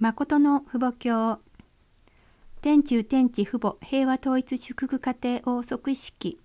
[0.00, 1.40] 誠の父母教。
[2.62, 6.38] 天中天地父母平和統一祝福家庭王即位式。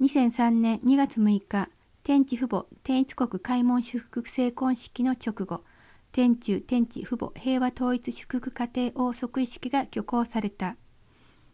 [0.00, 1.68] 2003年2月6日
[2.02, 5.62] 天地父母天一国開門祝福成婚式の直後
[6.10, 10.78] 天中天地父母平和統一祝福家庭王即位式が挙行された。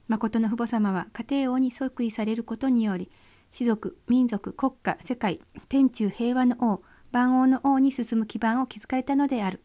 [0.07, 3.11] 誠の父母様は家庭王に即位されることにより
[3.51, 9.61] 士族民族国家世界天中平和の王万王の王に進む基盤を築かれたのである。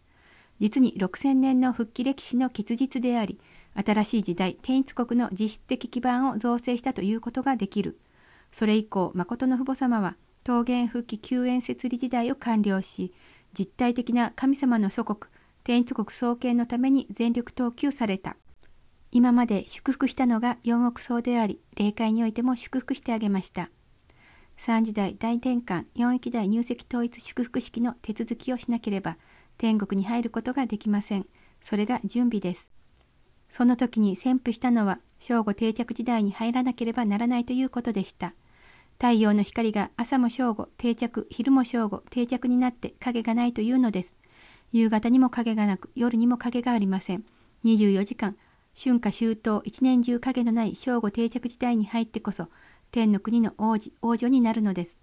[0.59, 3.39] 実に6000年の復帰歴史の結実であり、
[3.73, 7.99] 新しい時代、天一国の実質的基盤を造成したということができる。
[8.51, 10.15] それ以降、誠の父母様は、
[10.47, 13.13] 桃源復帰救援設理時代を完了し、
[13.57, 15.31] 実体的な神様の祖国、
[15.63, 18.37] 天一国創建のために全力投球された。
[19.11, 23.69] 今まで祝福したのが四億層であり、霊界においても祝福してあげました。
[24.57, 29.17] 三時代大転換四域代入籍統一祝福式の手続きをしなければ、
[29.57, 31.25] 天国に入ることができません。
[31.61, 32.67] それが準備です。
[33.49, 38.33] その時に宣布したのは、正午定着時代に入らなければならないということでした。
[38.97, 44.13] 太陽の光が朝も正午定着、昼も正午定着になって影がないというのです。
[44.71, 47.23] 夕方にも影がなく、夜にも影がありません。
[47.63, 48.35] 24時間、
[48.77, 52.49] 春夏秋冬、一年中影のない正午定着時代に入ってこそ、
[52.91, 54.95] 天の国の王子、王女になるのです。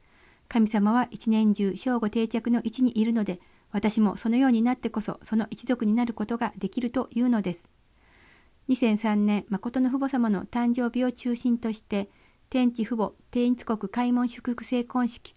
[0.48, 3.40] 神様は一年中正午定着の位置にいるので、
[3.72, 7.64] 私もそのようになってこそその一族になることができるというのです。
[8.68, 12.08] 2003年、誠の父母様の誕生日を中心として、
[12.48, 15.34] 天地父母天一国開門祝福成婚式、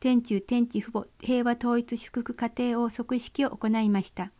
[0.00, 4.30] 天中天地父母平和統一祝福家庭を即位式を行いました。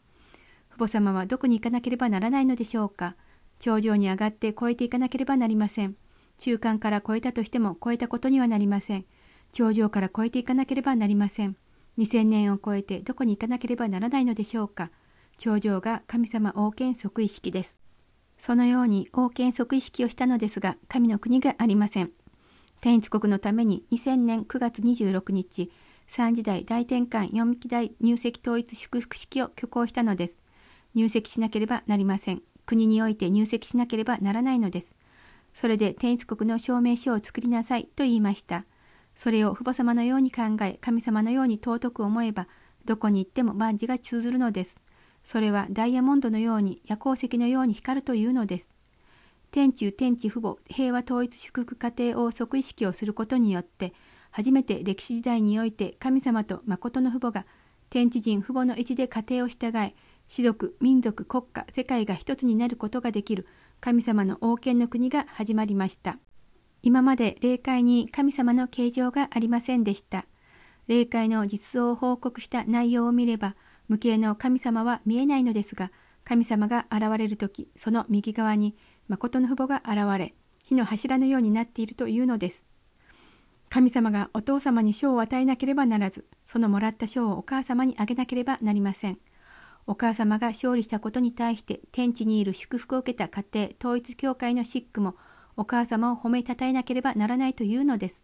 [0.70, 3.16] 父母様はどこに行かなければならないのでしょうか。
[3.58, 5.96] 頂上に上がって越えていかなければなりません。
[6.38, 9.04] 中間から越えたとしても越えたことにはなりません。
[9.52, 11.56] 頂上から越えていかなければなりません。
[11.98, 14.90] 2000年を超えてどこに行かなければならないのでしょうか？
[15.36, 17.78] 頂上が神様王権即位式です。
[18.38, 22.12] そのように王権即位式をしたのですが、神の国がありません。
[22.80, 25.72] 天一国のために2000年9月26日、
[26.06, 30.36] 三時代大転換四期代入籍統一祝福式を挙行したのです。
[30.94, 32.42] 入籍しなければなりません。
[32.64, 34.88] 国において入籍しなければならないのです。
[35.52, 38.64] それで天一国の証明書を作りなさいと言いました。
[39.18, 42.46] それを父母様のように考え、神様のように尊く思えば、
[42.84, 44.76] どこに行っても万事が通ずるのです。
[45.24, 48.68] それはダイヤモンドのように、夜光石のように光るというのです。
[49.50, 53.92] 天中天地父母平和統一祝福家庭を即位式をすることによって、
[54.30, 57.44] 初めて歴史時代において神様と誠の父母が
[57.90, 59.96] 天地人父母の位置で家庭を従え、
[60.28, 63.48] 士族、民族、国家、世界が一つになることができる
[63.80, 66.18] 神様の王権の国が始まりました。
[66.82, 70.26] 今まで霊界に神様の形状がありませんでした。
[70.86, 73.56] 霊界の実相を報告した内容を見れば、
[73.88, 75.90] 無形の神様は見えないのですが、
[76.24, 78.76] 神様が現れる時、その右側に
[79.08, 82.62] 誠の父母が現れ、火の柱のようになっているというのです。
[83.70, 89.18] 神様がお父様に賞を与えなければならず、そのもらった賞をお母様にあげなければなりません。
[89.86, 95.16] お母様が勝利したことに対して天地にいる祝福を受けた家庭統一教会のシックも
[95.58, 98.22] お母様を褒めたたえなければならないというのです。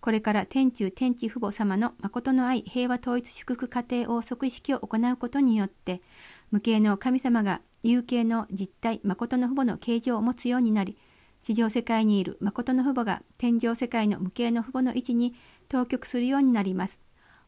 [0.00, 6.00] これから天中天地父母様の誠の愛平和統一祝福家庭を即位式を行うことによって、
[6.50, 10.96] 無形の神様が有形の実体誠の父母の形状を持つようになり、
[11.42, 15.34] 地上世界にいる誠の父母が天上世界の無形の父母の位置に
[15.68, 16.98] 当局するようになります。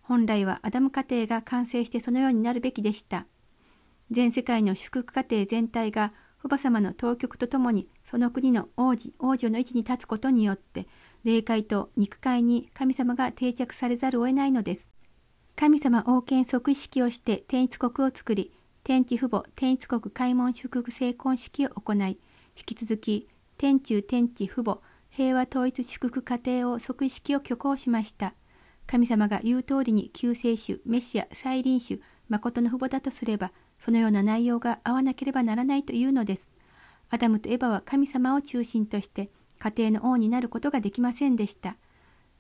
[0.03, 3.27] 本来はアダム家庭が完成してそのようになるべきでした。
[4.11, 6.13] 全世界の祝福家庭全体が
[6.47, 10.87] 父母様の当局とともにその国の王子王女の位置に立つことによって
[11.25, 14.87] 霊界と肉界に神様が定着されざるを得ないのです。
[15.57, 18.53] 神様王権即位式をして天一国を作り
[18.85, 22.17] 天地父母天一国開門祝福成婚式を行い
[22.57, 23.27] 引き続き
[23.59, 24.79] 天中天地父母
[25.11, 28.35] 平和統一祝福家庭を即位式を挙行しました。
[28.87, 36.49] 神様が言う通りに救世主、メシア、再臨主、誠の父母だとすれば、そのような内容が合わなければならないというのです。
[37.11, 41.77] アダムとエバは神様を中心として家庭の王になることができませんでした。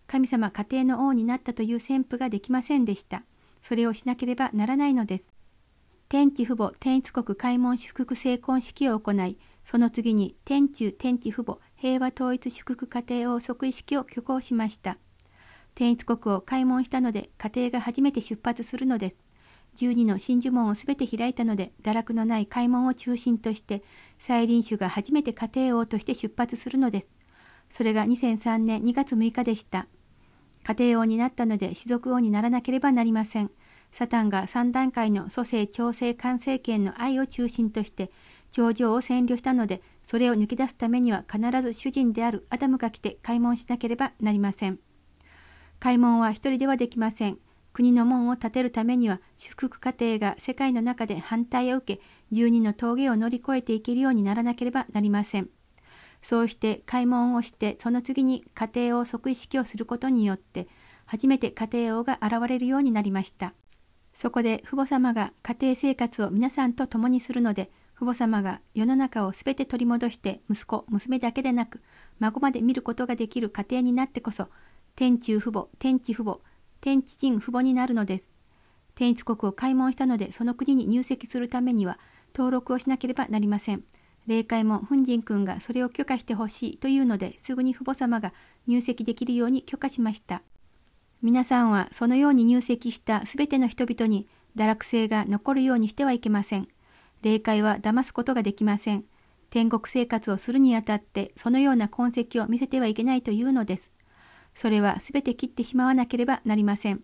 [0.06, 3.24] 神様家庭の王になったという宣布ができませんでした。
[3.62, 5.24] それをしなければならないのです。
[6.08, 14.98] 天地父母天一国開門祝福成婚式を行い、その次に天中天地父母平和統一祝福家庭王即位式を挙行しました。
[15.74, 19.25] 天一国を開門したので家庭が初めて出発するのです。
[19.76, 23.82] 12の真珠門をすべて開いたので、堕落のない開門を中心として、
[24.18, 27.08] 再臨主が初めて家庭王として出発するのです。
[27.70, 29.86] それが2003年2月6日でした。
[30.64, 33.50] 家庭王になったので、士族王にならなければなりません。
[33.92, 38.10] サタンが3段階の蘇生調整完成権の愛を中心として
[38.50, 44.78] 頂上を占領したので、それを抜け出すためには必ず主人であるアダムが来て開門しなければなりません。
[45.78, 47.38] 開門は一人ではできません。
[47.76, 52.02] 国の門を建てるためには、祝福家庭が世界の中で反対を受け、
[52.32, 55.50] 十二の峠を乗り越えていけるようにならなければなりません。
[56.22, 60.68] そうして開門をして、その次に家庭を即意識をすることによって、
[61.04, 63.52] 初めて家庭王が現れるようになりました。
[64.14, 71.82] そこで父母様が家庭生活を皆さんと共にするので、父母様が世の中をすべて取り戻して息子、娘だけでなく、
[72.20, 74.48] 孫まで見ることができる家庭になってこそ、
[74.94, 76.40] 天中父母、天地父母、
[76.86, 78.28] 天地人父母になるのです。
[78.94, 81.98] 天一国を開門したので、その国に入籍するためには、
[82.32, 83.82] 登録をしなければなりません。
[84.28, 88.32] 霊界も奮仁君がそれを許可してほしいというので、すぐに父母様が
[88.68, 90.42] 入籍できるように許可しました。
[91.22, 96.68] 皆さんはそのように入籍したすべての人々に堕落性が残るようにしてはいけません。
[97.20, 99.02] 霊界は騙すことができません。
[99.50, 103.95] 天国生活をするにあたってそのような痕跡を見せてはいけないというのです。
[104.56, 107.02] それはすべて切ってしまわなければなりません。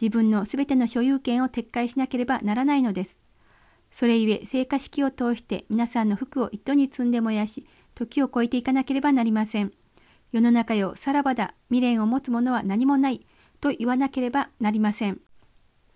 [0.00, 3.16] 自分のすべての所有権を撤回しなければならないのです。
[3.90, 9.72] それゆえ、聖火式を通して皆さんの服を糸に積んで燃やし、時を超えていかなければなりません。
[10.32, 13.26] 世の中よ、さらばだ、未練を持つ者は何もない、
[13.60, 15.20] と言わなければなりません。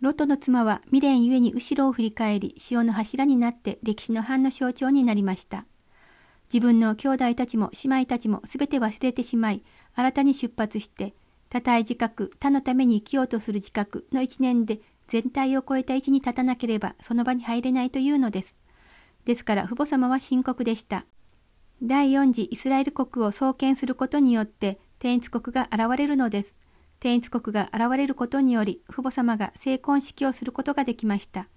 [0.00, 5.64] ロトの妻は未練ゆえに後ろを振り返り、潮の柱になって歴史の藩の象徴になりました。
[6.52, 9.64] 自分の兄弟たちも姉妹たちもすべて忘れてしまい、
[9.98, 11.12] 新たに出発して、
[11.48, 14.78] 多体自覚、他のために生きようとする自覚の一年で
[15.08, 18.54] 全体を超えた位置に立たなければその場に入れないというのです。
[19.24, 21.04] ですから父母様は深刻でした。
[21.82, 26.54] 第四次イスラエル国を創建することによって天一国が現れるのです。
[27.00, 31.48] 天一国が現れることにより父母様が成婚式をすることができました。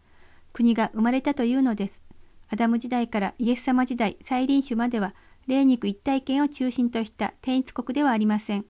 [0.52, 2.02] 国が生まれたというのです。
[2.50, 5.14] アダム時代からイエス様時代、再臨種までは
[5.48, 8.66] 霊肉一体圏を中心とした天一国ではありません。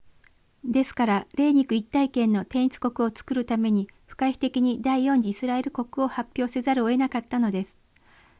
[0.64, 7.76] ですから、霊肉一体圏の天一国を作るために、不可避的に第四次イスラエル国を発表せざるを得なかったのです。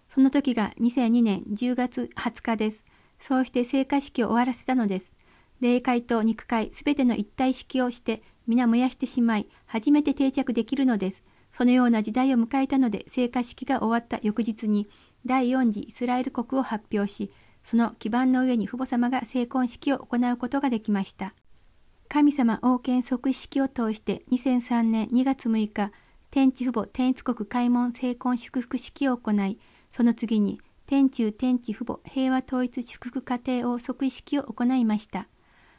[0.09, 2.83] その時が2002年10月20日です。
[3.21, 5.11] そうして聖火式を終わらせたのです。
[5.61, 11.23] 霊界と肉界すべての一体式をして皆燃やしてしまい、初めて定着できるのです。
[11.53, 14.89] そのような時代を迎えたので、聖火式が終わった翌日に、
[15.27, 17.31] 第四次イスラエル国を発表し、
[17.65, 21.35] その基盤の上に父母様が成婚式を行うことができました。
[22.09, 25.93] 神様王権即位式を通して2003年2月6日、
[26.31, 29.59] 天地父母天一国開門成婚祝福式を行い、
[29.93, 35.29] その次に天中天地父母平和統一祝福家庭王即位式を行いました。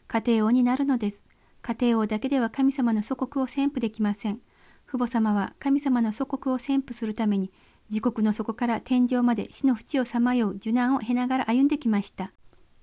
[0.08, 1.22] 家庭王になるのです。
[1.62, 4.40] 家庭王だけでは神様の祖国を宣布できません。
[4.88, 7.52] 父母様は神様の祖国を宣布するために
[7.90, 12.32] 自国の底から天井まで死の淵をさまよう受難を経ながら歩んできました。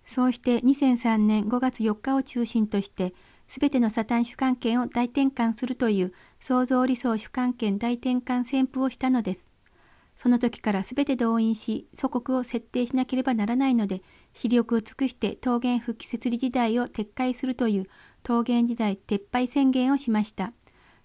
[0.04, 3.14] そうして2003年5月4日を中心として、
[3.48, 9.46] すべてのサタン主観権を大転換するという創造理想主観権大転換旋風をしたのです。
[10.16, 17.86] その時からすべて動員し、祖国を設定しなければならないので、非力を尽くして桃源復帰設理時代を撤回するという
[18.26, 20.52] 桃源時代撤廃宣言をしました。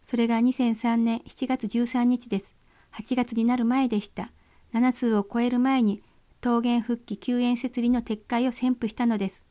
[0.02, 2.61] それが2003年7月13日です。
[3.02, 4.32] 8月になる前でした。
[4.74, 6.04] 7数を超える前に
[6.44, 9.42] 桃源復帰救援設理の撤回を宣布したのです。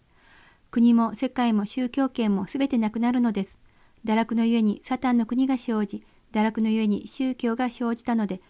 [0.71, 3.57] 国も世界も宗教権もすべてなくなるのです。
[4.04, 8.40] 堕落のゆえにサタンの国が生じ、堕落のゆえに宗教が生じたので、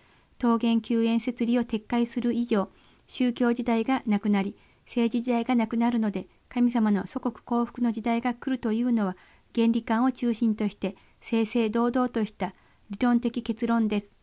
[0.41, 2.69] 桃源救援設理を撤回する以上、
[3.09, 4.55] 宗教時代がなくなり、
[4.85, 9.17] 政治時代がなくなるので、神様の祖国幸福の時代が来るというのは、
[9.55, 12.55] 原理観を中心として、正々堂々とした
[12.91, 14.20] 理論的結論です。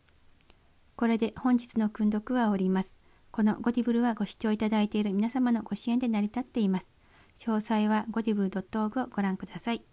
[0.98, 2.90] これで本日の訓読は終わります。
[3.30, 6.86] このゴディブルはご視聴いただいている皆様のご支援で成り立っています。
[7.38, 9.84] 詳細はゴディブル .org をご覧ください。